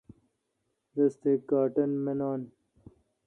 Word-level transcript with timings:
رس 0.95 1.13
تہ 1.21 1.31
کاٹن 1.49 1.91
منان۔ 2.03 2.41